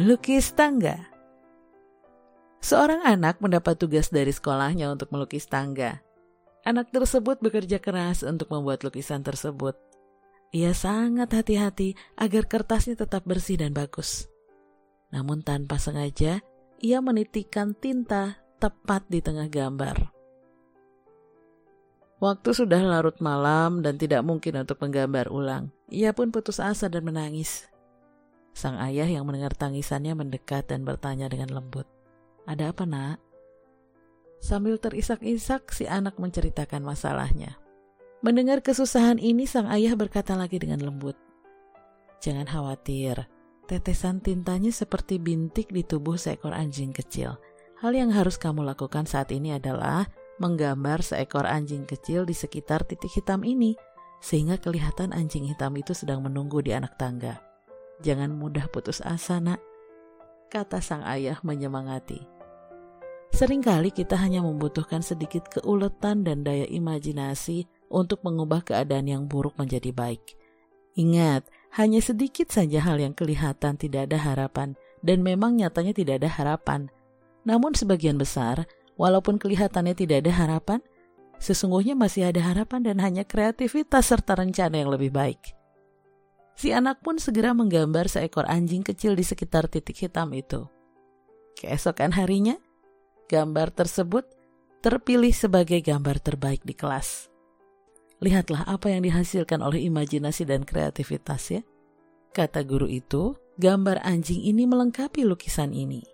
[0.00, 0.96] melukis tangga.
[2.64, 6.00] Seorang anak mendapat tugas dari sekolahnya untuk melukis tangga.
[6.64, 9.76] Anak tersebut bekerja keras untuk membuat lukisan tersebut.
[10.56, 14.24] Ia sangat hati-hati agar kertasnya tetap bersih dan bagus.
[15.12, 16.40] Namun tanpa sengaja,
[16.80, 20.08] ia menitikan tinta tepat di tengah gambar.
[22.24, 25.68] Waktu sudah larut malam dan tidak mungkin untuk menggambar ulang.
[25.92, 27.69] Ia pun putus asa dan menangis.
[28.60, 31.88] Sang ayah yang mendengar tangisannya mendekat dan bertanya dengan lembut.
[32.44, 33.16] Ada apa nak?
[34.36, 37.56] Sambil terisak-isak si anak menceritakan masalahnya.
[38.20, 41.16] Mendengar kesusahan ini sang ayah berkata lagi dengan lembut.
[42.20, 43.24] Jangan khawatir,
[43.64, 47.40] tetesan tintanya seperti bintik di tubuh seekor anjing kecil.
[47.80, 50.04] Hal yang harus kamu lakukan saat ini adalah
[50.36, 53.72] menggambar seekor anjing kecil di sekitar titik hitam ini,
[54.20, 57.49] sehingga kelihatan anjing hitam itu sedang menunggu di anak tangga.
[58.00, 59.60] Jangan mudah putus asa, Nak,
[60.48, 62.20] kata sang ayah menyemangati.
[63.30, 69.94] Seringkali kita hanya membutuhkan sedikit keuletan dan daya imajinasi untuk mengubah keadaan yang buruk menjadi
[69.94, 70.34] baik.
[70.98, 71.46] Ingat,
[71.78, 74.74] hanya sedikit saja hal yang kelihatan tidak ada harapan,
[75.06, 76.90] dan memang nyatanya tidak ada harapan.
[77.46, 78.66] Namun sebagian besar,
[79.00, 80.80] Walaupun kelihatannya tidak ada harapan,
[81.40, 85.40] sesungguhnya masih ada harapan dan hanya kreativitas serta rencana yang lebih baik.
[86.60, 90.68] Si anak pun segera menggambar seekor anjing kecil di sekitar titik hitam itu.
[91.56, 92.60] Keesokan harinya,
[93.32, 94.28] gambar tersebut
[94.84, 97.32] terpilih sebagai gambar terbaik di kelas.
[98.20, 101.64] Lihatlah apa yang dihasilkan oleh imajinasi dan kreativitas ya.
[102.36, 106.04] Kata guru itu, gambar anjing ini melengkapi lukisan ini.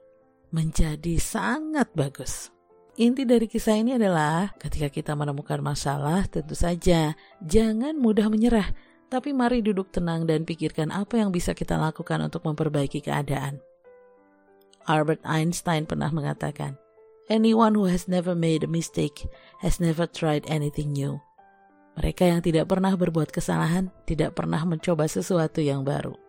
[0.55, 2.55] Menjadi sangat bagus.
[3.02, 8.70] Inti dari kisah ini adalah ketika kita menemukan masalah, tentu saja jangan mudah menyerah,
[9.07, 13.63] tapi mari duduk tenang dan pikirkan apa yang bisa kita lakukan untuk memperbaiki keadaan.
[14.87, 16.79] Albert Einstein pernah mengatakan,
[17.27, 19.27] Anyone who has never made a mistake
[19.58, 21.19] has never tried anything new.
[21.98, 26.26] Mereka yang tidak pernah berbuat kesalahan tidak pernah mencoba sesuatu yang baru.